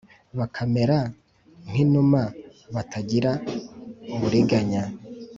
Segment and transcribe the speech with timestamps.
[0.37, 0.97] bakamera
[1.67, 2.21] nk inuma
[2.73, 3.31] batagira
[4.15, 4.83] uburiganya